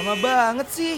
Lama 0.00 0.16
banget 0.16 0.64
sih. 0.72 0.96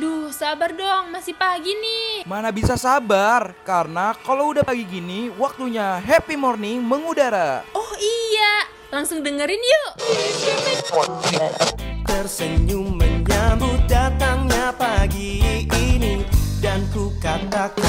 Duh, 0.00 0.32
sabar 0.32 0.72
dong, 0.72 1.12
masih 1.12 1.36
pagi 1.36 1.68
nih. 1.68 2.24
Mana 2.24 2.48
bisa 2.48 2.80
sabar, 2.80 3.52
karena 3.60 4.16
kalau 4.24 4.56
udah 4.56 4.64
pagi 4.64 4.88
gini, 4.88 5.28
waktunya 5.36 6.00
happy 6.00 6.32
morning 6.32 6.80
mengudara. 6.80 7.60
Oh 7.76 7.92
iya, 8.00 8.64
langsung 8.88 9.20
dengerin 9.20 9.60
yuk. 9.60 9.90
Tersenyum 12.08 12.96
menyambut 12.96 13.84
datangnya 13.84 14.72
pagi 14.72 15.68
ini 15.68 16.24
Dan 16.56 16.88
ku 16.88 17.12
katakan 17.20 17.84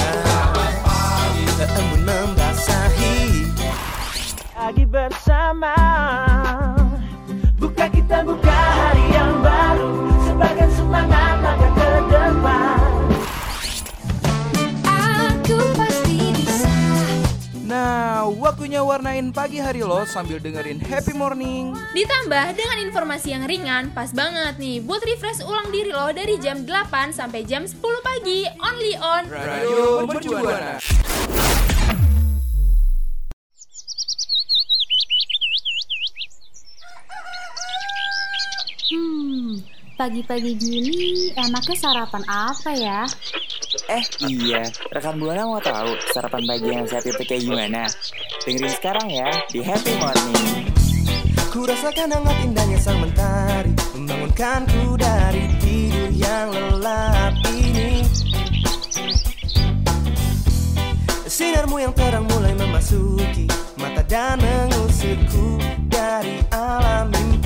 Embun 1.56 2.04
warnain 19.20 19.36
pagi 19.36 19.60
hari 19.60 19.84
lo 19.84 20.08
sambil 20.08 20.40
dengerin 20.40 20.80
happy 20.80 21.12
morning. 21.12 21.76
Ditambah 21.92 22.56
dengan 22.56 22.88
informasi 22.88 23.36
yang 23.36 23.44
ringan, 23.52 23.92
pas 23.92 24.16
banget 24.16 24.56
nih 24.56 24.80
buat 24.80 25.04
refresh 25.04 25.44
ulang 25.44 25.68
diri 25.76 25.92
lo 25.92 26.08
dari 26.16 26.40
jam 26.40 26.64
8 26.64 27.12
sampai 27.12 27.44
jam 27.44 27.68
10 27.68 27.84
pagi, 28.00 28.48
only 28.64 28.96
on 28.96 29.28
Radio 29.28 30.08
Mercubuana. 30.08 30.80
Hmm, 38.88 39.60
pagi-pagi 40.00 40.52
gini 40.56 41.36
enaknya 41.36 41.76
sarapan 41.76 42.24
apa 42.24 42.72
ya? 42.72 43.04
Eh 43.92 44.06
iya, 44.32 44.64
rekan 44.96 45.20
Buana 45.20 45.44
mau 45.44 45.60
tahu 45.60 45.92
sarapan 46.16 46.42
pagi 46.48 46.72
yang 46.72 46.88
sehat 46.88 47.04
itu 47.04 47.22
kayak 47.28 47.44
gimana? 47.44 47.84
Dengerin 48.40 48.72
sekarang 48.72 49.08
ya 49.12 49.28
di 49.52 49.60
Happy 49.60 50.00
Morning. 50.00 50.72
Ku 51.52 51.68
rasakan 51.68 52.14
hangat 52.14 52.38
indahnya 52.46 52.80
sang 52.80 53.02
mentari 53.02 53.74
Membangunkanku 53.98 54.96
dari 54.96 55.50
tidur 55.60 56.14
yang 56.14 56.54
lelap 56.54 57.34
ini 57.52 58.06
Sinarmu 61.26 61.82
yang 61.82 61.92
terang 61.98 62.30
mulai 62.30 62.54
memasuki 62.54 63.50
Mata 63.82 64.06
dan 64.06 64.38
mengusirku 64.40 65.58
dari 65.90 66.40
alam 66.54 67.10
mimpi 67.12 67.39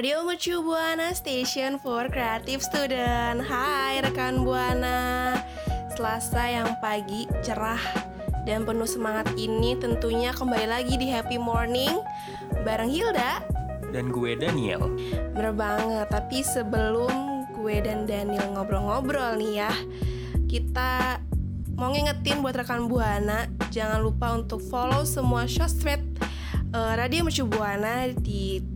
Radio 0.00 0.24
Mercu 0.24 0.64
Buana 0.64 1.12
Station 1.12 1.76
for 1.76 2.08
Creative 2.08 2.64
Student. 2.64 3.44
Hai 3.44 4.00
rekan 4.00 4.48
Buana. 4.48 5.36
Selasa 5.92 6.40
yang 6.48 6.72
pagi 6.80 7.28
cerah 7.44 7.76
dan 8.48 8.64
penuh 8.64 8.88
semangat 8.88 9.28
ini 9.36 9.76
tentunya 9.76 10.32
kembali 10.32 10.72
lagi 10.72 10.96
di 10.96 11.04
Happy 11.12 11.36
Morning 11.36 12.00
Bareng 12.64 12.88
Hilda. 12.88 13.44
Dan 13.92 14.08
gue 14.08 14.40
Daniel. 14.40 14.88
Bener 15.36 15.52
banget, 15.52 16.08
tapi 16.08 16.48
sebelum 16.48 17.44
gue 17.60 17.84
dan 17.84 18.08
Daniel 18.08 18.56
ngobrol-ngobrol 18.56 19.36
nih 19.36 19.68
ya 19.68 19.72
Kita 20.48 21.20
mau 21.76 21.92
ngingetin 21.92 22.40
buat 22.40 22.56
rekan 22.56 22.88
Buana 22.88 23.52
Jangan 23.68 24.00
lupa 24.00 24.32
untuk 24.32 24.64
follow 24.64 25.04
semua 25.04 25.44
sosmed 25.44 26.00
eh, 26.72 26.92
Radio 26.96 27.28
Mercu 27.28 27.44
Buana 27.44 28.08
di 28.16 28.69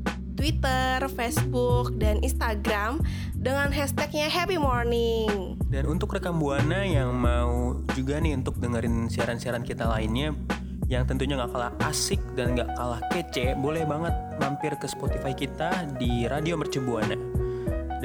Twitter, 0.45 1.01
Facebook, 1.17 1.97
dan 1.97 2.21
Instagram 2.21 3.01
dengan 3.33 3.73
hashtagnya 3.73 4.29
Happy 4.29 4.61
Morning. 4.61 5.57
Dan 5.73 5.89
untuk 5.89 6.13
rekam 6.13 6.37
Buana 6.37 6.85
yang 6.85 7.17
mau 7.17 7.81
juga 7.97 8.21
nih 8.21 8.37
untuk 8.37 8.61
dengerin 8.61 9.09
siaran-siaran 9.09 9.65
kita 9.65 9.89
lainnya 9.89 10.37
yang 10.85 11.09
tentunya 11.09 11.41
nggak 11.41 11.49
kalah 11.49 11.73
asik 11.89 12.21
dan 12.37 12.61
nggak 12.61 12.77
kalah 12.77 13.01
kece, 13.09 13.57
boleh 13.57 13.89
banget 13.89 14.13
mampir 14.37 14.77
ke 14.77 14.85
Spotify 14.85 15.33
kita 15.33 15.89
di 15.97 16.29
Radio 16.29 16.61
Mercu 16.61 16.85
Buana. 16.85 17.17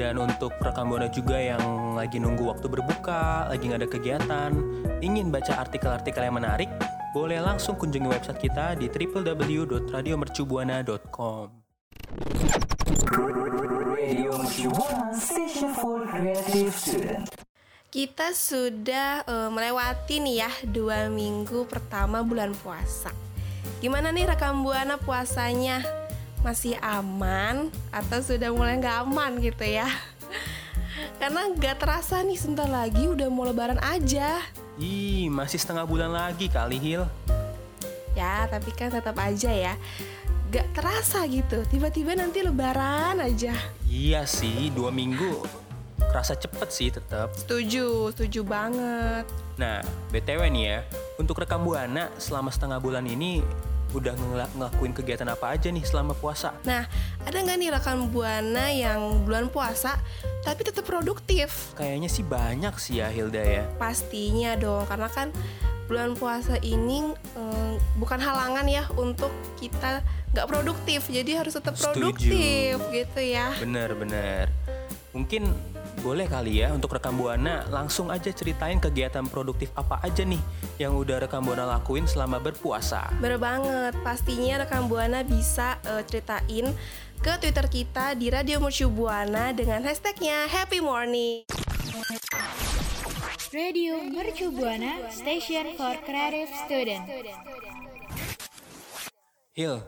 Dan 0.00 0.16
untuk 0.16 0.56
rekam 0.64 0.88
Buana 0.88 1.12
juga 1.12 1.36
yang 1.36 1.92
lagi 1.92 2.16
nunggu 2.16 2.48
waktu 2.48 2.72
berbuka, 2.72 3.52
lagi 3.52 3.68
nggak 3.68 3.84
ada 3.84 3.90
kegiatan, 4.00 4.56
ingin 5.04 5.28
baca 5.28 5.60
artikel-artikel 5.60 6.24
yang 6.24 6.40
menarik, 6.40 6.72
boleh 7.12 7.36
langsung 7.36 7.76
kunjungi 7.76 8.08
website 8.08 8.40
kita 8.40 8.80
di 8.80 8.88
www.radiomercubuana.com. 8.88 11.59
Kita 17.90 18.30
sudah 18.30 19.26
eh, 19.26 19.48
melewati 19.50 20.22
nih 20.22 20.36
ya 20.46 20.50
dua 20.70 21.10
minggu 21.10 21.66
pertama 21.66 22.22
bulan 22.22 22.54
puasa. 22.54 23.10
Gimana 23.82 24.14
nih 24.14 24.30
rekam 24.30 24.62
buana 24.62 25.00
puasanya? 25.00 25.82
Masih 26.40 26.78
aman 26.80 27.68
atau 27.92 28.22
sudah 28.24 28.48
mulai 28.54 28.80
nggak 28.80 29.04
aman 29.04 29.40
gitu 29.42 29.64
ya? 29.64 29.90
Karena 31.20 31.48
nggak 31.52 31.76
terasa 31.80 32.24
nih 32.24 32.38
sebentar 32.38 32.68
lagi 32.68 33.08
udah 33.08 33.28
mau 33.28 33.44
lebaran 33.44 33.80
aja. 33.80 34.40
Ih, 34.80 35.28
masih 35.28 35.60
setengah 35.60 35.84
bulan 35.84 36.08
lagi 36.12 36.48
kali 36.48 36.80
Hil. 36.80 37.04
Ya, 38.16 38.48
tapi 38.48 38.72
kan 38.72 38.92
tetap 38.92 39.16
aja 39.20 39.52
ya. 39.52 39.74
Gak 40.50 40.66
terasa 40.74 41.22
gitu, 41.30 41.62
tiba-tiba 41.70 42.18
nanti 42.18 42.42
lebaran 42.42 43.22
aja. 43.22 43.54
Iya 43.86 44.26
sih, 44.26 44.74
dua 44.74 44.90
minggu 44.90 45.46
kerasa 46.10 46.34
cepet 46.34 46.68
sih 46.74 46.90
tetap. 46.90 47.30
Setuju, 47.38 48.10
setuju 48.10 48.42
banget. 48.42 49.30
Nah, 49.54 49.78
BTW 50.10 50.50
nih 50.50 50.64
ya, 50.66 50.78
untuk 51.22 51.38
rekam 51.38 51.62
Buana 51.62 52.10
selama 52.18 52.50
setengah 52.50 52.82
bulan 52.82 53.06
ini 53.06 53.46
udah 53.94 54.14
ngela- 54.18 54.50
ngelakuin 54.58 54.90
kegiatan 54.90 55.30
apa 55.30 55.54
aja 55.54 55.70
nih 55.70 55.86
selama 55.86 56.18
puasa? 56.18 56.50
Nah, 56.66 56.82
ada 57.22 57.36
nggak 57.38 57.58
nih 57.58 57.70
rekan 57.70 58.10
buana 58.10 58.74
yang 58.74 59.22
bulan 59.22 59.46
puasa 59.54 60.02
tapi 60.42 60.66
tetap 60.66 60.82
produktif? 60.82 61.74
Kayaknya 61.78 62.10
sih 62.10 62.26
banyak 62.26 62.74
sih 62.74 62.98
ya 62.98 63.06
Hilda 63.06 63.42
ya. 63.42 63.62
Pastinya 63.78 64.58
dong, 64.58 64.82
karena 64.90 65.06
kan 65.06 65.30
bulan 65.86 66.14
puasa 66.14 66.58
ini 66.62 67.14
eh, 67.34 67.72
bukan 67.98 68.18
halangan 68.22 68.66
ya 68.66 68.86
untuk 68.94 69.30
kita 69.58 70.02
nggak 70.30 70.46
produktif, 70.46 71.10
jadi 71.10 71.42
harus 71.42 71.58
tetap 71.58 71.74
Setuju. 71.74 71.90
produktif 71.90 72.74
gitu 72.94 73.20
ya. 73.20 73.50
Bener-bener. 73.58 74.46
Mungkin 75.10 75.50
boleh 76.00 76.30
kali 76.30 76.62
ya 76.62 76.70
untuk 76.72 76.96
rekam 76.96 77.18
Buana 77.18 77.66
langsung 77.68 78.08
aja 78.08 78.30
ceritain 78.32 78.78
kegiatan 78.78 79.26
produktif 79.26 79.68
apa 79.76 80.00
aja 80.00 80.24
nih 80.24 80.40
yang 80.78 80.96
udah 80.96 81.20
rekam 81.20 81.42
Buana 81.42 81.66
lakuin 81.66 82.06
selama 82.06 82.38
berpuasa. 82.38 83.10
Bener 83.18 83.36
banget, 83.36 83.98
pastinya 84.06 84.62
rekan 84.64 84.86
Buana 84.86 85.26
bisa 85.26 85.82
eh, 85.82 86.02
ceritain 86.06 86.72
ke 87.20 87.32
Twitter 87.42 87.66
kita 87.68 88.16
di 88.16 88.32
Radio 88.32 88.62
Mercu 88.62 88.88
Buana 88.88 89.52
dengan 89.52 89.84
hashtagnya 89.84 90.48
Happy 90.48 90.80
Morning. 90.80 91.44
Radio 93.50 93.98
Mercu 93.98 94.54
Buana 94.54 95.10
Station 95.10 95.74
for 95.74 95.98
Creative 96.06 96.48
Student. 96.64 97.04
Hil, 99.52 99.82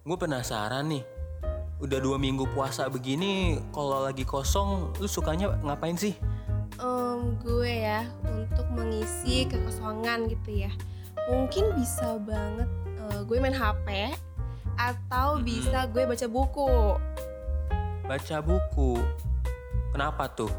gue 0.00 0.16
penasaran 0.16 0.88
nih. 0.88 1.04
Udah 1.80 1.96
dua 1.96 2.20
minggu 2.20 2.44
puasa 2.52 2.92
begini, 2.92 3.56
kalau 3.72 4.04
lagi 4.04 4.24
kosong, 4.24 4.92
lu 5.00 5.08
sukanya 5.08 5.56
ngapain 5.64 5.96
sih? 5.96 6.12
Em, 6.76 7.36
gue 7.40 7.72
ya 7.84 8.04
untuk 8.24 8.64
mengisi 8.72 9.44
kekosongan 9.44 10.32
gitu 10.32 10.64
ya 10.64 10.72
mungkin 11.28 11.76
bisa 11.76 12.16
banget 12.24 12.64
eh, 12.96 13.20
gue 13.28 13.36
main 13.36 13.52
HP 13.52 14.16
atau 14.80 15.36
Mm-mm. 15.36 15.44
bisa 15.44 15.84
gue 15.92 16.08
baca 16.08 16.26
buku 16.26 16.96
Baca 18.08 18.36
buku. 18.42 18.98
Kenapa 19.92 20.26
tuh? 20.32 20.50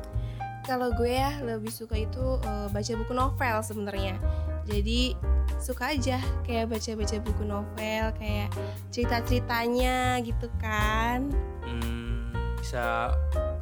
kalau 0.61 0.93
gue 0.93 1.09
ya 1.09 1.41
lebih 1.41 1.73
suka 1.73 1.97
itu 1.97 2.37
eh, 2.45 2.67
baca 2.69 2.91
buku 2.93 3.13
novel 3.17 3.57
sebenarnya 3.65 4.21
jadi 4.69 5.17
suka 5.61 5.83
aja 5.89 6.17
kayak 6.41 6.67
baca-baca 6.67 7.15
buku 7.17 7.43
novel 7.43 8.05
kayak 8.15 8.49
cerita-ceritanya 8.91 9.95
gitu 10.19 10.47
kan 10.57 11.29
Hmm, 11.61 12.29
bisa 12.57 13.13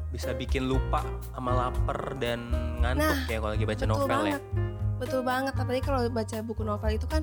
bisa 0.10 0.32
bikin 0.32 0.66
lupa 0.66 1.04
sama 1.32 1.54
lapar 1.54 2.18
dan 2.18 2.50
ngantuk 2.78 3.04
Nah, 3.06 3.20
ya 3.26 3.38
kalau 3.38 3.52
lagi 3.52 3.64
baca 3.64 3.78
betul 3.78 3.90
novel 3.90 4.08
ya. 4.08 4.16
banget 4.32 4.44
betul 4.96 5.22
banget 5.22 5.54
apalagi 5.54 5.82
kalau 5.82 6.00
baca 6.06 6.38
buku 6.42 6.62
novel 6.62 6.92
itu 6.92 7.06
kan 7.06 7.22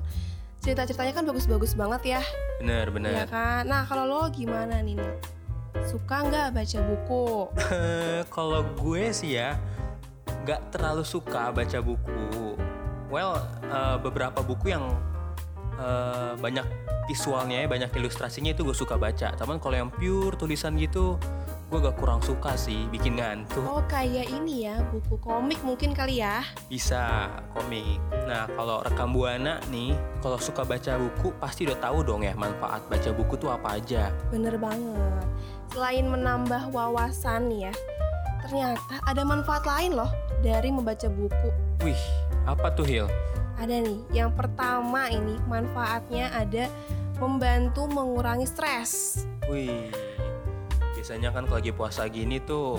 cerita-ceritanya 0.58 1.12
kan 1.12 1.24
bagus-bagus 1.24 1.72
banget 1.72 2.02
ya 2.10 2.22
Bener 2.56 2.88
bener. 2.88 3.28
kan? 3.28 3.64
Nah 3.64 3.84
kalau 3.84 4.04
lo 4.04 4.20
gimana 4.28 4.80
nih 4.80 4.96
Nil? 4.96 5.12
Suka 5.84 6.24
nggak 6.24 6.52
baca 6.52 6.78
buku? 6.82 7.26
kalau 8.34 8.64
gue 8.74 9.12
sih 9.12 9.36
ya 9.36 9.60
nggak 10.42 10.72
terlalu 10.72 11.02
suka 11.02 11.50
baca 11.50 11.78
buku. 11.78 12.25
Well, 13.16 13.40
eh, 13.64 13.96
beberapa 14.04 14.44
buku 14.44 14.76
yang 14.76 14.92
eh, 15.80 16.36
banyak 16.36 16.68
visualnya 17.08 17.64
ya, 17.64 17.66
banyak 17.68 17.96
ilustrasinya 17.96 18.52
itu 18.52 18.60
gue 18.60 18.76
suka 18.76 19.00
baca. 19.00 19.32
Cuman 19.32 19.56
kalau 19.56 19.76
yang 19.80 19.88
pure 19.88 20.36
tulisan 20.36 20.76
gitu, 20.76 21.16
gue 21.72 21.78
gak 21.80 21.96
kurang 21.96 22.20
suka 22.20 22.60
sih, 22.60 22.84
bikin 22.92 23.16
ngantuk. 23.16 23.64
Oh 23.64 23.80
kayak 23.88 24.28
ini 24.28 24.68
ya 24.68 24.84
buku 24.92 25.16
komik 25.18 25.58
mungkin 25.64 25.96
kali 25.96 26.20
ya 26.20 26.44
Bisa 26.68 27.32
komik. 27.56 27.96
Nah, 28.28 28.46
kalau 28.52 28.84
rekam 28.84 29.16
buana 29.16 29.64
nih, 29.72 29.96
kalau 30.20 30.36
suka 30.36 30.62
baca 30.68 31.00
buku 31.00 31.32
pasti 31.40 31.64
udah 31.64 31.78
tahu 31.80 32.04
dong 32.04 32.20
ya 32.20 32.36
manfaat 32.36 32.84
baca 32.86 33.10
buku 33.16 33.34
tuh 33.40 33.48
apa 33.48 33.80
aja. 33.80 34.12
Bener 34.28 34.60
banget 34.60 35.24
Selain 35.72 36.06
menambah 36.06 36.70
wawasan 36.70 37.50
ya 37.52 37.72
Ternyata 38.44 39.02
ada 39.02 39.22
manfaat 39.26 39.66
lain 39.66 39.98
loh 39.98 40.08
dari 40.40 40.70
membaca 40.70 41.10
buku 41.10 41.50
Wih, 41.82 42.02
apa 42.46 42.70
tuh 42.72 42.86
Hil? 42.86 43.06
Ada 43.58 43.82
nih, 43.82 43.98
yang 44.14 44.30
pertama 44.32 45.10
ini 45.10 45.34
manfaatnya 45.50 46.30
ada 46.30 46.70
membantu 47.16 47.88
mengurangi 47.88 48.44
stres 48.44 49.24
Wih, 49.48 49.88
biasanya 50.92 51.32
kan 51.32 51.48
kalau 51.48 51.56
lagi 51.58 51.72
puasa 51.72 52.04
gini 52.12 52.36
tuh 52.44 52.76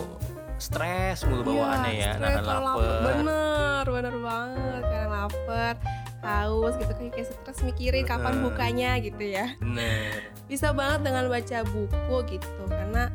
stres 0.62 1.26
mulu 1.26 1.54
bawaannya 1.58 1.94
ya, 1.98 2.12
stres 2.18 2.22
nahan 2.22 2.46
lapar. 2.46 3.02
Bener, 3.02 3.84
bener 3.90 4.16
banget 4.22 4.82
Karena 4.86 5.08
lapar, 5.26 5.74
haus 6.22 6.74
gitu 6.78 6.94
kayak 6.94 7.12
kayak 7.18 7.28
stres 7.34 7.60
mikirin 7.66 8.06
kapan 8.06 8.34
Heeh. 8.38 8.44
bukanya 8.46 8.92
gitu 9.02 9.24
ya 9.26 9.46
Bener. 9.58 10.30
bisa 10.46 10.72
banget 10.76 11.10
dengan 11.10 11.26
baca 11.30 11.58
buku 11.66 12.16
gitu 12.38 12.62
karena 12.70 13.10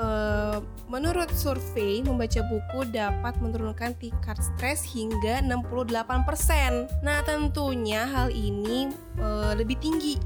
eh, 0.00 0.56
menurut 0.88 1.28
survei 1.36 2.00
membaca 2.00 2.40
buku 2.48 2.88
dapat 2.90 3.36
menurunkan 3.38 3.92
tingkat 4.00 4.40
stres 4.40 4.82
hingga 4.82 5.44
68%. 5.44 7.04
Nah, 7.04 7.20
tentunya 7.22 8.08
hal 8.08 8.32
ini 8.32 8.88
eh, 9.20 9.52
lebih 9.54 9.76
tinggi 9.78 10.16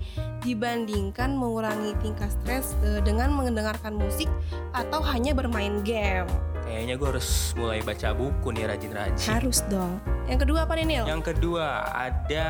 dibandingkan 0.47 1.35
mengurangi 1.35 1.93
tingkat 2.01 2.31
stres 2.41 2.79
eh, 2.87 3.03
dengan 3.03 3.35
mendengarkan 3.35 3.99
musik 3.99 4.31
atau 4.73 5.03
hanya 5.03 5.35
bermain 5.35 5.83
game. 5.83 6.31
Kayaknya 6.65 6.95
gue 6.97 7.09
harus 7.13 7.53
mulai 7.61 7.85
baca 7.85 8.17
buku 8.17 8.49
nih 8.57 8.65
rajin-rajin. 8.65 9.29
Harus 9.29 9.61
dong. 9.69 10.01
Yang 10.25 10.49
kedua 10.49 10.65
apa 10.65 10.73
nih, 10.81 10.87
Nil? 10.89 11.05
Yang 11.05 11.23
kedua 11.37 11.85
ada 11.93 12.49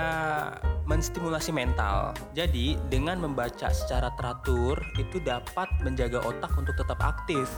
menstimulasi 0.84 1.50
mental. 1.50 2.12
Jadi 2.36 2.76
dengan 2.92 3.20
membaca 3.20 3.72
secara 3.72 4.12
teratur 4.16 4.76
itu 5.00 5.20
dapat 5.20 5.68
menjaga 5.80 6.20
otak 6.24 6.52
untuk 6.56 6.76
tetap 6.76 7.00
aktif 7.00 7.48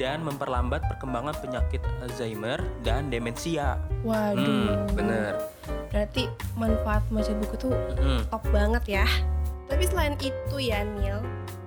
dan 0.00 0.24
memperlambat 0.24 0.82
perkembangan 0.88 1.36
penyakit 1.38 1.82
Alzheimer 2.00 2.58
dan 2.82 3.12
demensia. 3.12 3.78
Waduh. 4.02 4.40
Hmm, 4.40 4.88
bener. 4.96 5.38
Berarti 5.92 6.26
manfaat 6.56 7.04
baca 7.12 7.32
buku 7.36 7.54
tuh 7.68 7.74
Mm-mm. 7.98 8.24
top 8.32 8.42
banget 8.50 9.02
ya. 9.02 9.06
Tapi 9.68 9.84
selain 9.88 10.16
itu 10.20 10.56
ya 10.58 10.84
Nil, 10.84 11.20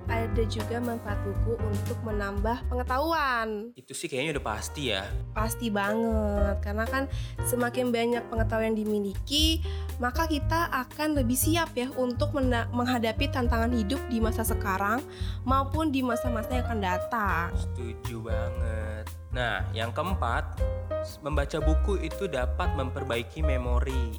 ada 0.06 0.42
juga 0.46 0.78
manfaat 0.78 1.18
buku 1.22 1.58
untuk 1.60 1.98
menambah 2.06 2.66
pengetahuan. 2.70 3.74
Itu 3.74 3.92
sih 3.92 4.06
kayaknya 4.06 4.38
udah 4.38 4.46
pasti 4.46 4.82
ya. 4.94 5.06
Pasti 5.34 5.68
banget, 5.68 6.62
karena 6.62 6.84
kan 6.86 7.04
semakin 7.44 7.90
banyak 7.90 8.24
pengetahuan 8.30 8.72
yang 8.72 8.78
dimiliki, 8.86 9.60
maka 10.00 10.26
kita 10.26 10.70
akan 10.72 11.18
lebih 11.18 11.36
siap 11.36 11.74
ya 11.76 11.90
untuk 11.94 12.32
menghadapi 12.72 13.28
tantangan 13.30 13.72
hidup 13.74 14.00
di 14.08 14.18
masa 14.22 14.46
sekarang 14.46 15.02
maupun 15.44 15.90
di 15.90 16.00
masa-masa 16.00 16.56
yang 16.56 16.64
akan 16.66 16.80
datang. 16.80 17.46
Setuju 17.54 18.22
banget. 18.24 19.04
Nah, 19.36 19.60
yang 19.76 19.92
keempat, 19.92 20.56
membaca 21.20 21.60
buku 21.60 22.00
itu 22.00 22.24
dapat 22.24 22.72
memperbaiki 22.72 23.44
memori. 23.44 24.16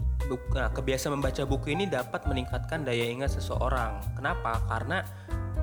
Nah, 0.53 0.69
kebiasaan 0.69 1.17
membaca 1.17 1.41
buku 1.47 1.73
ini 1.73 1.89
dapat 1.89 2.27
meningkatkan 2.29 2.85
daya 2.85 3.07
ingat 3.09 3.33
seseorang. 3.33 3.97
Kenapa? 4.13 4.61
Karena 4.69 5.01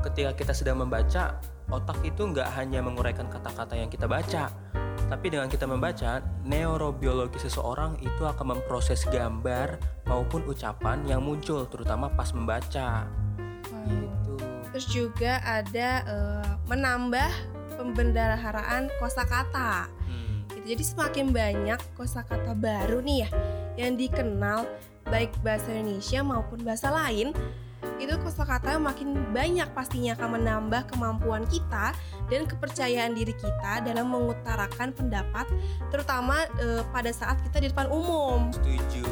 ketika 0.04 0.36
kita 0.36 0.52
sedang 0.52 0.84
membaca, 0.84 1.40
otak 1.72 1.96
itu 2.04 2.28
nggak 2.28 2.52
hanya 2.60 2.84
menguraikan 2.84 3.26
kata-kata 3.32 3.72
yang 3.80 3.88
kita 3.88 4.04
baca, 4.04 4.52
tapi 5.08 5.26
dengan 5.32 5.48
kita 5.48 5.68
membaca, 5.68 6.24
neurobiologi 6.44 7.36
seseorang 7.40 8.00
itu 8.00 8.24
akan 8.24 8.56
memproses 8.56 9.04
gambar 9.08 9.76
maupun 10.08 10.44
ucapan 10.48 11.04
yang 11.04 11.24
muncul, 11.24 11.64
terutama 11.68 12.08
pas 12.12 12.32
membaca. 12.32 13.08
Gitu. 13.84 14.34
Terus 14.72 14.86
juga 14.90 15.40
ada 15.44 15.88
eh, 16.04 16.52
menambah 16.68 17.30
pembendaraharaan 17.76 18.88
kosakata. 18.96 19.92
Hmm. 20.08 20.44
Gitu. 20.52 20.74
Jadi 20.74 20.82
semakin 20.82 21.26
banyak 21.34 21.80
kosakata 21.98 22.56
baru 22.56 23.04
nih 23.04 23.26
ya 23.26 23.30
yang 23.74 23.98
dikenal 23.98 24.64
baik 25.04 25.36
bahasa 25.44 25.68
Indonesia 25.68 26.24
maupun 26.24 26.64
bahasa 26.64 26.88
lain, 26.88 27.36
itu 28.04 28.14
kosakata 28.20 28.76
makin 28.76 29.16
banyak 29.32 29.66
pastinya 29.72 30.12
akan 30.14 30.40
menambah 30.40 30.92
kemampuan 30.92 31.48
kita 31.48 31.96
dan 32.28 32.44
kepercayaan 32.44 33.16
diri 33.16 33.32
kita 33.32 33.80
dalam 33.80 34.12
mengutarakan 34.12 34.92
pendapat, 34.92 35.48
terutama 35.88 36.44
eh, 36.60 36.84
pada 36.92 37.10
saat 37.10 37.40
kita 37.40 37.64
di 37.64 37.68
depan 37.72 37.88
umum. 37.88 38.52
Setuju. 38.52 39.08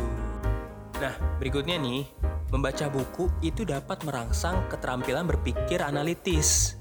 Nah, 1.01 1.15
berikutnya 1.41 1.81
nih, 1.81 2.07
membaca 2.53 2.87
buku 2.93 3.33
itu 3.41 3.65
dapat 3.65 4.05
merangsang 4.05 4.69
keterampilan 4.69 5.25
berpikir 5.25 5.81
analitis. 5.81 6.77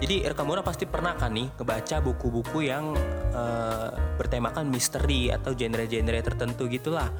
Jadi 0.00 0.24
rekam 0.24 0.48
buana 0.48 0.64
pasti 0.64 0.88
pernah 0.88 1.12
kan 1.12 1.34
nih 1.36 1.52
ngebaca 1.60 2.00
buku-buku 2.00 2.64
yang 2.64 2.96
eh, 3.36 3.90
bertemakan 4.16 4.72
misteri 4.72 5.28
atau 5.28 5.52
genre-genre 5.52 6.24
tertentu 6.24 6.70
gitulah 6.72 7.12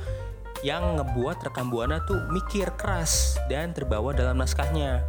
yang 0.60 1.00
ngebuat 1.00 1.40
rekam 1.40 1.72
buana 1.72 2.04
tuh 2.04 2.20
mikir 2.28 2.68
keras 2.76 3.40
dan 3.48 3.72
terbawa 3.72 4.12
dalam 4.12 4.36
naskahnya. 4.36 5.00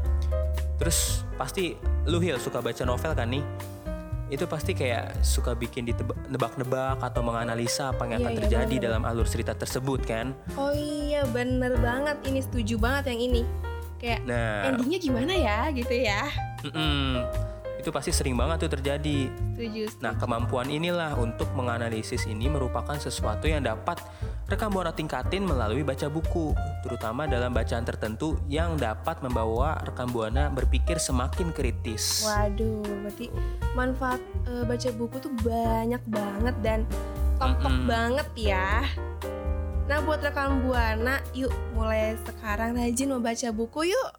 Terus 0.80 1.28
pasti 1.36 1.76
lu 2.08 2.18
Hil 2.18 2.40
suka 2.40 2.60
baca 2.60 2.82
novel 2.82 3.12
kan 3.14 3.28
nih? 3.28 3.44
Itu 4.32 4.48
pasti 4.48 4.72
kayak 4.72 5.28
suka 5.28 5.52
bikin 5.52 5.84
ditebak-nebak 5.84 7.04
atau 7.04 7.20
menganalisa 7.20 7.92
apa 7.92 8.08
yang 8.08 8.16
Iya, 8.16 8.20
akan 8.24 8.32
iya, 8.32 8.40
terjadi 8.40 8.76
bener. 8.80 8.86
dalam 8.88 9.02
alur 9.04 9.28
cerita 9.28 9.52
tersebut 9.52 10.08
kan. 10.08 10.32
Oh 10.56 10.72
iya 10.72 11.28
bener 11.28 11.76
banget 11.78 12.16
ini 12.26 12.40
setuju 12.40 12.80
banget 12.80 13.12
yang 13.12 13.20
ini. 13.22 13.42
Kayak 14.00 14.24
Nah, 14.24 14.72
endingnya 14.72 15.00
gimana 15.04 15.34
ya 15.36 15.60
gitu 15.70 15.94
ya. 15.94 16.32
mm-mm. 16.64 17.28
Itu 17.82 17.90
pasti 17.90 18.14
sering 18.14 18.38
banget 18.38 18.70
tuh 18.70 18.78
terjadi. 18.78 19.28
Setuju. 19.58 19.98
Nah, 20.06 20.14
kemampuan 20.16 20.70
inilah 20.70 21.18
untuk 21.18 21.50
menganalisis 21.58 22.30
ini 22.30 22.46
merupakan 22.48 22.94
sesuatu 22.96 23.50
yang 23.50 23.66
dapat 23.66 23.98
rekam 24.46 24.70
buana 24.70 24.94
tingkatin 24.94 25.42
melalui 25.42 25.82
baca 25.82 26.06
buku, 26.08 26.54
terutama 26.86 27.26
dalam 27.26 27.50
bacaan 27.50 27.82
tertentu 27.82 28.38
yang 28.46 28.78
dapat 28.78 29.18
membawa 29.26 29.82
rekam 29.82 30.14
buana 30.14 30.54
berpikir 30.54 31.02
semakin 31.02 31.50
kritis. 31.50 32.30
Waduh, 32.30 32.86
berarti 32.86 33.34
manfaat 33.74 34.22
eh, 34.46 34.64
baca 34.64 34.90
buku 34.94 35.16
tuh 35.18 35.34
banyak 35.42 36.04
banget 36.06 36.56
dan 36.62 36.80
top-top 37.42 37.74
Mm-mm. 37.74 37.90
banget 37.90 38.28
ya. 38.38 38.86
Nah, 39.90 40.00
buat 40.08 40.24
rekan 40.24 40.64
Buana, 40.64 41.20
yuk 41.36 41.52
mulai 41.76 42.16
sekarang 42.24 42.80
rajin 42.80 43.12
membaca 43.12 43.50
buku 43.52 43.92
yuk. 43.92 44.10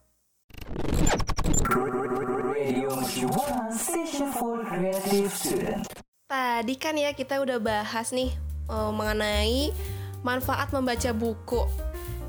Tadi 6.30 6.74
kan 6.78 6.94
ya 6.96 7.10
kita 7.12 7.42
udah 7.42 7.58
bahas 7.58 8.14
nih 8.14 8.30
eh, 8.70 8.90
mengenai 8.94 9.74
manfaat 10.22 10.70
membaca 10.70 11.10
buku. 11.10 11.66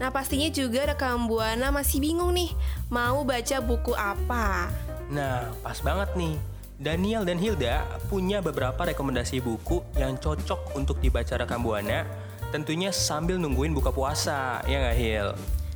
Nah, 0.02 0.10
pastinya 0.10 0.50
juga 0.50 0.90
rekan 0.90 1.30
Buana 1.30 1.70
masih 1.70 2.02
bingung 2.02 2.34
nih 2.34 2.52
mau 2.90 3.22
baca 3.22 3.62
buku 3.62 3.94
apa. 3.94 4.68
Nah, 5.14 5.54
pas 5.62 5.78
banget 5.80 6.10
nih. 6.18 6.36
Daniel 6.84 7.24
dan 7.24 7.40
Hilda 7.40 7.86
punya 8.12 8.44
beberapa 8.44 8.84
rekomendasi 8.84 9.40
buku 9.40 9.80
yang 9.96 10.20
cocok 10.20 10.76
untuk 10.76 11.00
dibaca 11.00 11.40
rekam 11.40 11.64
buana, 11.64 12.04
tentunya 12.52 12.92
sambil 12.92 13.40
nungguin 13.40 13.72
buka 13.72 13.94
puasa, 13.94 14.60
ya 14.68 14.84
nggak 14.84 14.98
Hil? 15.00 15.30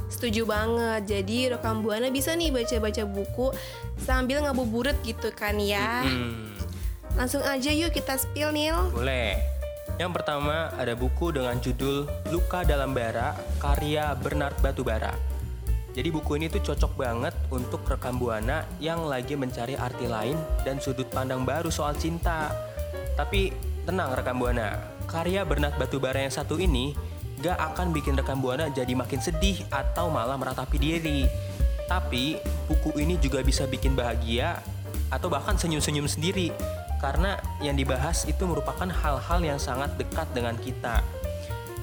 Setuju 0.08 0.48
banget. 0.48 1.02
Jadi 1.06 1.52
rekam 1.52 1.84
Buana 1.84 2.08
bisa 2.08 2.32
nih 2.34 2.52
baca-baca 2.52 3.04
buku 3.04 3.52
sambil 4.00 4.44
ngabuburit 4.44 4.96
gitu 5.04 5.30
kan 5.36 5.60
ya. 5.60 6.04
Hmm, 6.08 6.56
Langsung 7.18 7.42
aja 7.44 7.72
yuk 7.74 7.92
kita 7.92 8.16
spill 8.16 8.54
Nil. 8.54 8.78
boleh. 8.94 9.36
Yang 9.98 10.22
pertama 10.22 10.70
ada 10.78 10.94
buku 10.94 11.34
dengan 11.34 11.58
judul 11.58 12.06
Luka 12.30 12.62
Dalam 12.62 12.94
Bara 12.94 13.34
karya 13.58 14.14
Bernard 14.14 14.54
Batubara. 14.62 15.10
Jadi 15.98 16.14
buku 16.14 16.38
ini 16.38 16.46
tuh 16.46 16.62
cocok 16.62 16.94
banget 16.94 17.34
untuk 17.50 17.82
rekam 17.90 18.22
buana 18.22 18.62
yang 18.78 19.10
lagi 19.10 19.34
mencari 19.34 19.74
arti 19.74 20.06
lain 20.06 20.38
dan 20.62 20.78
sudut 20.78 21.10
pandang 21.10 21.42
baru 21.42 21.74
soal 21.74 21.98
cinta. 21.98 22.54
Tapi 23.18 23.50
tenang 23.90 24.14
rekam 24.14 24.38
buana, 24.38 24.78
karya 25.10 25.42
Bernard 25.42 25.74
Batubara 25.82 26.22
yang 26.22 26.30
satu 26.30 26.62
ini 26.62 26.94
gak 27.42 27.58
akan 27.58 27.94
bikin 27.94 28.18
rekam 28.18 28.42
buana 28.42 28.70
jadi 28.74 28.94
makin 28.98 29.22
sedih 29.22 29.62
atau 29.70 30.10
malah 30.10 30.38
meratapi 30.38 30.78
diri. 30.78 31.30
Tapi 31.88 32.36
buku 32.68 33.00
ini 33.00 33.16
juga 33.22 33.40
bisa 33.46 33.64
bikin 33.64 33.96
bahagia 33.96 34.60
atau 35.08 35.32
bahkan 35.32 35.56
senyum-senyum 35.56 36.10
sendiri 36.10 36.52
karena 37.00 37.38
yang 37.64 37.78
dibahas 37.78 38.26
itu 38.26 38.44
merupakan 38.44 38.90
hal-hal 38.90 39.40
yang 39.40 39.60
sangat 39.62 39.94
dekat 39.96 40.28
dengan 40.34 40.58
kita. 40.58 41.06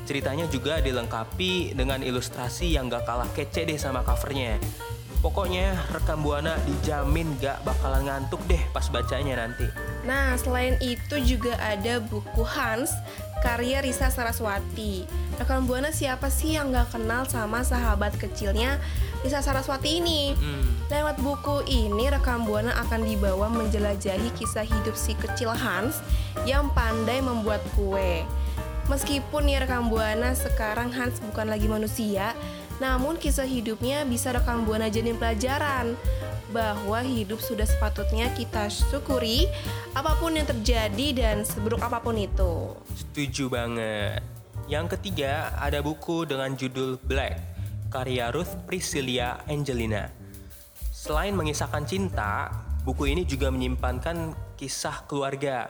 Ceritanya 0.04 0.44
juga 0.52 0.84
dilengkapi 0.84 1.72
dengan 1.72 2.04
ilustrasi 2.04 2.76
yang 2.76 2.92
gak 2.92 3.08
kalah 3.08 3.30
kece 3.32 3.64
deh 3.64 3.80
sama 3.80 4.04
covernya. 4.04 4.60
Pokoknya 5.24 5.80
rekam 5.88 6.20
Buana 6.20 6.60
dijamin 6.68 7.40
gak 7.40 7.64
bakalan 7.64 8.04
ngantuk 8.04 8.44
deh 8.44 8.60
pas 8.76 8.84
bacanya 8.92 9.40
nanti. 9.40 9.64
Nah, 10.04 10.36
selain 10.36 10.76
itu 10.84 11.16
juga 11.24 11.56
ada 11.56 11.96
buku 12.04 12.44
Hans 12.44 12.92
karya 13.44 13.84
Risa 13.84 14.08
Saraswati. 14.08 15.04
Rekan 15.36 15.68
Buana 15.68 15.92
siapa 15.92 16.32
sih 16.32 16.56
yang 16.56 16.72
gak 16.72 16.96
kenal 16.96 17.28
sama 17.28 17.60
sahabat 17.60 18.16
kecilnya 18.16 18.80
Risa 19.20 19.44
Saraswati 19.44 20.00
ini? 20.00 20.32
Hmm. 20.32 20.64
Lewat 20.88 21.20
buku 21.20 21.68
ini, 21.68 22.08
rekan 22.08 22.48
Buana 22.48 22.72
akan 22.88 23.04
dibawa 23.04 23.52
menjelajahi 23.52 24.32
kisah 24.32 24.64
hidup 24.64 24.96
si 24.96 25.12
kecil 25.12 25.52
Hans 25.52 26.00
yang 26.48 26.72
pandai 26.72 27.20
membuat 27.20 27.60
kue. 27.76 28.24
Meskipun 28.88 29.48
nih 29.48 29.64
rekan 29.64 29.92
Buana 29.92 30.32
sekarang 30.32 30.92
Hans 30.92 31.20
bukan 31.20 31.48
lagi 31.52 31.68
manusia, 31.68 32.32
namun 32.82 33.18
kisah 33.20 33.46
hidupnya 33.46 34.02
bisa 34.02 34.34
rekan 34.34 34.66
Buana 34.66 34.90
jadiin 34.90 35.18
pelajaran 35.18 35.94
bahwa 36.54 37.02
hidup 37.02 37.42
sudah 37.42 37.66
sepatutnya 37.66 38.30
kita 38.34 38.70
syukuri 38.70 39.50
apa 39.94 40.14
pun 40.22 40.38
yang 40.38 40.46
terjadi 40.46 41.06
dan 41.14 41.36
seburuk 41.42 41.82
apa 41.82 41.98
pun 41.98 42.14
itu. 42.14 42.78
Setuju 42.94 43.50
banget. 43.50 44.22
Yang 44.70 44.96
ketiga 44.96 45.52
ada 45.58 45.82
buku 45.82 46.24
dengan 46.24 46.54
judul 46.54 46.96
Black, 47.02 47.36
karya 47.90 48.30
Ruth 48.30 48.54
Priscilia 48.64 49.42
Angelina. 49.50 50.08
Selain 50.94 51.36
mengisahkan 51.36 51.84
cinta, 51.84 52.48
buku 52.86 53.12
ini 53.12 53.28
juga 53.28 53.52
menyimpankan 53.52 54.32
kisah 54.56 55.04
keluarga, 55.04 55.68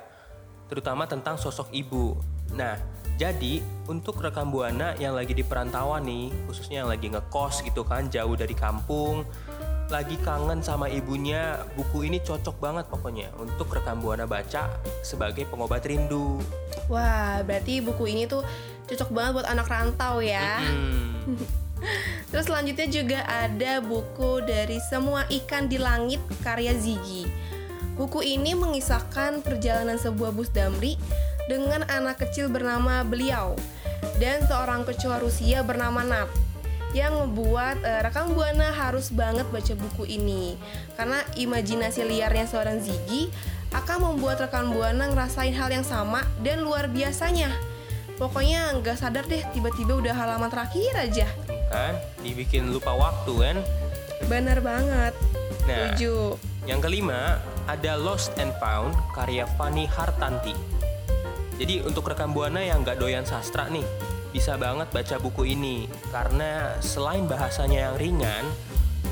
terutama 0.70 1.10
tentang 1.10 1.40
sosok 1.40 1.74
ibu. 1.74 2.14
Nah, 2.54 2.78
jadi 3.14 3.62
untuk 3.86 4.18
rekam 4.18 4.50
buana 4.50 4.98
yang 4.98 5.14
lagi 5.14 5.34
di 5.34 5.46
perantauan 5.46 6.02
nih, 6.02 6.34
khususnya 6.50 6.82
yang 6.82 6.90
lagi 6.90 7.10
ngekos 7.10 7.62
gitu 7.62 7.86
kan, 7.86 8.10
jauh 8.10 8.34
dari 8.34 8.54
kampung, 8.58 9.22
lagi 9.92 10.16
kangen 10.24 10.64
sama 10.64 10.88
ibunya, 10.88 11.60
buku 11.76 12.08
ini 12.08 12.18
cocok 12.18 12.56
banget 12.58 12.88
pokoknya 12.88 13.28
untuk 13.36 13.70
rekam 13.70 14.00
buana 14.00 14.24
baca 14.24 14.66
sebagai 15.04 15.46
pengobat 15.46 15.84
rindu. 15.86 16.40
Wah, 16.88 17.44
berarti 17.46 17.84
buku 17.84 18.10
ini 18.10 18.24
tuh 18.26 18.42
cocok 18.88 19.10
banget 19.12 19.30
buat 19.42 19.48
anak 19.48 19.66
rantau 19.68 20.18
ya. 20.24 20.58
Hmm. 20.64 21.36
Terus 22.32 22.48
selanjutnya 22.48 22.88
juga 22.88 23.20
ada 23.28 23.78
buku 23.84 24.42
dari 24.42 24.80
Semua 24.80 25.28
Ikan 25.28 25.68
di 25.68 25.78
Langit 25.78 26.18
karya 26.40 26.74
Ziggy. 26.74 27.28
Buku 27.94 28.26
ini 28.26 28.58
mengisahkan 28.58 29.44
perjalanan 29.46 30.00
sebuah 30.00 30.34
bus 30.34 30.50
damri 30.50 30.98
dengan 31.46 31.84
anak 31.88 32.24
kecil 32.24 32.48
bernama 32.48 33.04
Beliau 33.04 33.56
dan 34.16 34.44
seorang 34.46 34.84
kecoa 34.84 35.20
Rusia 35.20 35.60
bernama 35.60 36.00
Nat 36.04 36.30
yang 36.94 37.10
membuat 37.18 37.82
eh, 37.82 38.06
rekan 38.06 38.30
buana 38.30 38.70
harus 38.70 39.10
banget 39.10 39.44
baca 39.50 39.74
buku 39.74 40.06
ini 40.06 40.54
karena 40.94 41.26
imajinasi 41.34 42.06
liarnya 42.06 42.46
seorang 42.46 42.78
Ziggy 42.78 43.28
akan 43.74 44.14
membuat 44.14 44.38
rekan 44.38 44.70
buana 44.70 45.10
ngerasain 45.10 45.50
hal 45.50 45.66
yang 45.66 45.82
sama 45.82 46.22
dan 46.46 46.62
luar 46.62 46.86
biasanya. 46.86 47.50
Pokoknya 48.14 48.70
nggak 48.78 48.94
sadar 48.94 49.26
deh 49.26 49.42
tiba-tiba 49.50 49.98
udah 49.98 50.14
halaman 50.14 50.46
terakhir 50.46 50.94
aja. 50.94 51.26
kan 51.66 51.98
dibikin 52.22 52.70
lupa 52.70 52.94
waktu 52.94 53.34
kan 53.34 53.56
Bener 54.30 54.62
banget. 54.62 55.10
nah 55.66 55.90
Setuju. 55.90 56.38
yang 56.70 56.78
kelima 56.78 57.42
ada 57.66 57.98
Lost 57.98 58.30
and 58.38 58.54
Found 58.62 58.94
karya 59.10 59.42
Fanny 59.58 59.90
Hartanti 59.90 60.54
jadi 61.54 61.86
untuk 61.86 62.10
rekam 62.10 62.34
buana 62.34 62.58
yang 62.58 62.82
nggak 62.82 62.98
doyan 62.98 63.22
sastra 63.22 63.70
nih 63.70 63.86
bisa 64.34 64.58
banget 64.58 64.90
baca 64.90 65.16
buku 65.22 65.54
ini. 65.54 65.86
Karena 66.10 66.74
selain 66.82 67.30
bahasanya 67.30 67.90
yang 67.90 67.94
ringan 67.94 68.44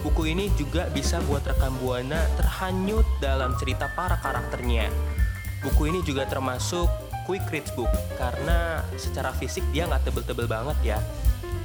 buku 0.02 0.34
ini 0.34 0.50
juga 0.58 0.90
bisa 0.90 1.22
buat 1.30 1.46
rekam 1.46 1.78
buana 1.78 2.26
terhanyut 2.34 3.06
dalam 3.22 3.54
cerita 3.54 3.86
para 3.94 4.18
karakternya. 4.18 4.90
Buku 5.62 5.94
ini 5.94 6.02
juga 6.02 6.26
termasuk 6.26 6.90
quick 7.22 7.46
read 7.54 7.62
book 7.78 7.90
karena 8.18 8.82
secara 8.98 9.30
fisik 9.30 9.62
dia 9.70 9.86
nggak 9.86 10.10
tebel-tebel 10.10 10.50
banget 10.50 10.78
ya. 10.82 10.98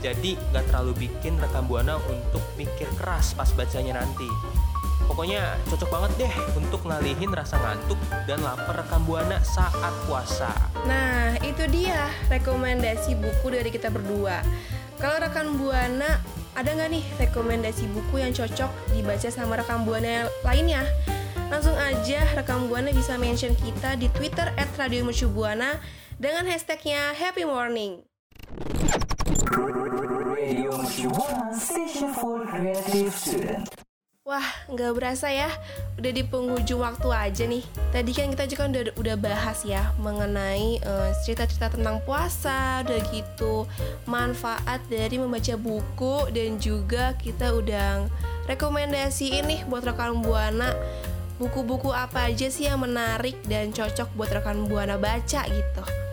Jadi 0.06 0.38
nggak 0.54 0.70
terlalu 0.70 1.10
bikin 1.10 1.42
rekam 1.42 1.66
buana 1.66 1.98
untuk 2.06 2.46
mikir 2.54 2.86
keras 3.02 3.34
pas 3.34 3.50
bacanya 3.58 4.06
nanti. 4.06 4.30
Pokoknya 5.18 5.58
cocok 5.66 5.90
banget 5.90 6.12
deh 6.22 6.34
untuk 6.62 6.86
ngalihin 6.86 7.34
rasa 7.34 7.58
ngantuk 7.58 7.98
dan 8.30 8.38
lapar 8.46 8.86
rekam 8.86 9.02
buana 9.02 9.42
saat 9.42 9.90
puasa. 10.06 10.54
Nah, 10.86 11.34
itu 11.42 11.66
dia 11.74 12.06
rekomendasi 12.30 13.18
buku 13.18 13.50
dari 13.50 13.74
kita 13.74 13.90
berdua. 13.90 14.46
Kalau 15.02 15.18
rekan 15.18 15.58
buana 15.58 16.22
ada 16.54 16.70
nggak 16.70 16.90
nih 16.94 17.06
rekomendasi 17.18 17.90
buku 17.98 18.22
yang 18.22 18.30
cocok 18.30 18.70
dibaca 18.94 19.30
sama 19.34 19.58
rekan 19.58 19.90
buana 19.90 20.30
lainnya? 20.46 20.86
Langsung 21.50 21.74
aja 21.74 22.22
rekam 22.38 22.70
buana 22.70 22.94
bisa 22.94 23.18
mention 23.18 23.58
kita 23.58 23.98
di 23.98 24.14
Twitter 24.14 24.54
@radiomercubuana 24.54 25.82
dengan 26.22 26.46
hashtagnya 26.46 27.18
Happy 27.18 27.42
Morning. 27.42 28.06
Wah, 34.28 34.44
nggak 34.68 34.92
berasa 34.92 35.32
ya, 35.32 35.48
udah 35.96 36.12
di 36.12 36.20
penghujung 36.20 36.84
waktu 36.84 37.08
aja 37.16 37.48
nih. 37.48 37.64
Tadi 37.96 38.12
kan 38.12 38.28
kita 38.28 38.44
juga 38.44 38.64
udah, 38.68 38.84
udah 39.00 39.16
bahas 39.16 39.64
ya 39.64 39.96
mengenai 40.04 40.84
eh, 40.84 41.10
cerita-cerita 41.24 41.72
tentang 41.72 42.04
puasa, 42.04 42.84
udah 42.84 43.00
gitu 43.16 43.64
manfaat 44.04 44.84
dari 44.92 45.16
membaca 45.16 45.56
buku 45.56 46.28
dan 46.36 46.60
juga 46.60 47.16
kita 47.16 47.56
udah 47.56 48.04
rekomendasi 48.52 49.40
ini 49.48 49.64
buat 49.64 49.88
rekan 49.88 50.20
buana 50.20 50.76
buku-buku 51.40 51.96
apa 51.96 52.28
aja 52.28 52.52
sih 52.52 52.68
yang 52.68 52.84
menarik 52.84 53.40
dan 53.48 53.72
cocok 53.72 54.12
buat 54.20 54.28
rekan 54.28 54.68
buana 54.68 55.00
baca 55.00 55.48
gitu. 55.48 56.07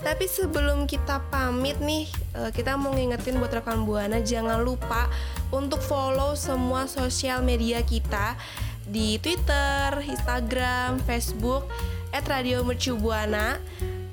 Tapi 0.00 0.24
sebelum 0.24 0.88
kita 0.88 1.20
pamit 1.28 1.76
nih, 1.76 2.08
eh, 2.32 2.50
kita 2.56 2.80
mau 2.80 2.96
ngingetin 2.96 3.36
buat 3.36 3.52
rekan 3.52 3.84
Buana 3.84 4.24
jangan 4.24 4.64
lupa 4.64 5.12
untuk 5.52 5.84
follow 5.84 6.32
semua 6.32 6.88
sosial 6.88 7.44
media 7.44 7.84
kita 7.84 8.32
di 8.88 9.20
Twitter, 9.20 10.00
Instagram, 10.00 11.04
Facebook 11.04 11.68
@radiomercubuana. 12.16 13.60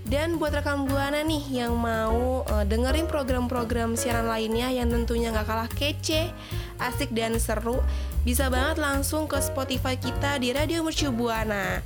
Dan 0.08 0.40
buat 0.40 0.56
rekan 0.56 0.88
Buana 0.88 1.24
nih 1.24 1.64
yang 1.64 1.80
mau 1.80 2.44
eh, 2.44 2.66
dengerin 2.68 3.08
program-program 3.08 3.96
siaran 3.96 4.28
lainnya 4.28 4.68
yang 4.68 4.92
tentunya 4.92 5.32
nggak 5.32 5.48
kalah 5.48 5.72
kece, 5.72 6.36
asik 6.84 7.16
dan 7.16 7.40
seru, 7.40 7.80
bisa 8.28 8.52
banget 8.52 8.76
langsung 8.84 9.24
ke 9.24 9.40
Spotify 9.40 9.96
kita 9.96 10.36
di 10.36 10.52
Radio 10.52 10.84
Mercu 10.84 11.16
Buana. 11.16 11.80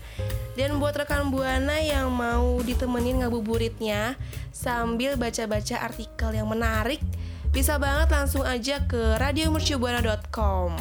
Dan 0.62 0.78
buat 0.78 0.94
rekan 0.94 1.34
Buana 1.34 1.82
yang 1.82 2.14
mau 2.14 2.62
ditemenin 2.62 3.26
ngabuburitnya 3.26 4.14
sambil 4.54 5.18
baca-baca 5.18 5.82
artikel 5.82 6.38
yang 6.38 6.46
menarik, 6.46 7.02
bisa 7.50 7.82
banget 7.82 8.14
langsung 8.14 8.46
aja 8.46 8.86
ke 8.86 9.18
radiomercubuana.com. 9.18 10.78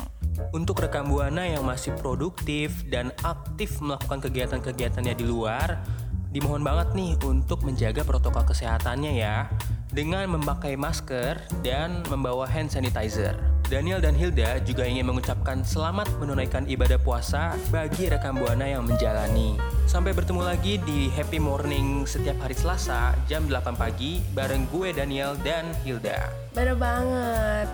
Untuk 0.52 0.84
rekam 0.84 1.08
buana 1.08 1.48
yang 1.48 1.64
masih 1.64 1.96
produktif 1.96 2.84
dan 2.92 3.08
aktif 3.24 3.80
melakukan 3.80 4.20
kegiatan-kegiatannya 4.20 5.16
di 5.16 5.24
luar, 5.24 5.80
dimohon 6.28 6.60
banget 6.60 6.92
nih 6.92 7.16
untuk 7.24 7.64
menjaga 7.64 8.04
protokol 8.04 8.52
kesehatannya 8.52 9.16
ya 9.16 9.48
dengan 9.96 10.28
memakai 10.28 10.76
masker 10.76 11.40
dan 11.64 12.04
membawa 12.12 12.44
hand 12.44 12.68
sanitizer. 12.68 13.49
Daniel 13.70 14.02
dan 14.02 14.18
Hilda 14.18 14.58
juga 14.66 14.82
ingin 14.82 15.06
mengucapkan 15.06 15.62
selamat 15.62 16.10
menunaikan 16.18 16.66
ibadah 16.66 16.98
puasa 16.98 17.54
bagi 17.70 18.10
rekan 18.10 18.34
Buana 18.34 18.66
yang 18.66 18.82
menjalani. 18.82 19.54
Sampai 19.86 20.10
bertemu 20.10 20.42
lagi 20.42 20.82
di 20.82 21.06
Happy 21.14 21.38
Morning 21.38 22.02
setiap 22.02 22.34
hari 22.42 22.58
Selasa 22.58 23.14
jam 23.30 23.46
8 23.46 23.78
pagi 23.78 24.18
bareng 24.34 24.66
gue 24.74 24.90
Daniel 24.90 25.38
dan 25.46 25.70
Hilda. 25.86 26.18
Bener 26.50 26.74
banget. 26.74 27.70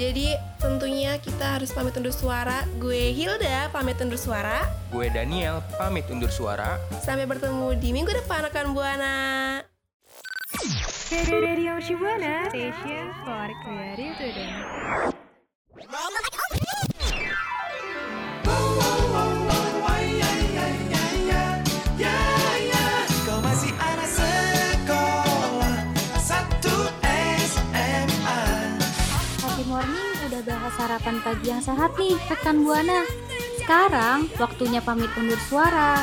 Jadi 0.00 0.32
tentunya 0.56 1.20
kita 1.20 1.60
harus 1.60 1.68
pamit 1.68 1.92
undur 2.00 2.16
suara. 2.16 2.64
Gue 2.80 3.12
Hilda 3.12 3.68
pamit 3.68 4.00
undur 4.00 4.16
suara. 4.16 4.64
Gue 4.88 5.12
Daniel 5.12 5.60
pamit 5.76 6.08
undur 6.08 6.32
suara. 6.32 6.80
Sampai 7.04 7.28
bertemu 7.28 7.76
di 7.76 7.92
minggu 7.92 8.08
depan 8.24 8.48
rekan 8.48 8.72
Buana. 8.72 9.60
Radio 11.12 11.76
Shibuana 11.76 12.48
Station 12.48 13.12
for 13.20 13.46
Creative 13.62 14.16
Today. 14.16 15.15
Morning 29.76 30.32
udah 30.32 30.40
bahas 30.48 30.72
sarapan 30.80 31.20
pagi 31.20 31.52
yang 31.52 31.60
sehat 31.60 31.92
nih, 32.00 32.16
rekan 32.32 32.64
Buana. 32.64 33.04
Sekarang 33.60 34.24
waktunya 34.40 34.80
pamit 34.80 35.12
undur 35.20 35.36
suara. 35.52 36.00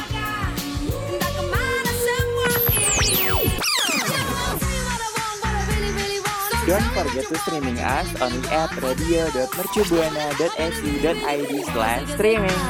Don't 6.63 6.87
forget 6.95 7.27
to 7.27 7.35
streaming 7.43 7.75
us 7.81 8.07
only 8.21 8.45
at 8.53 8.69
radio.mercubuana.ac.id 8.77 11.51
slash 11.73 12.05
streaming. 12.13 12.61